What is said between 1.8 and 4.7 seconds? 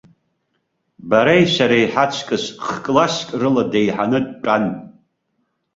ҳаҵкыс х-класск рыла деиҳаны дтәан.